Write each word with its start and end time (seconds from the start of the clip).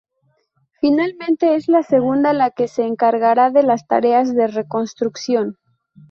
Finalmente 0.79 1.53
es 1.53 1.67
la 1.67 1.83
segunda 1.83 2.33
la 2.33 2.49
que 2.49 2.67
se 2.67 2.85
encargará 2.87 3.51
de 3.51 3.61
la 3.61 3.77
tareas 3.77 4.33
de 4.33 4.47
reconstrucción. 4.47 5.59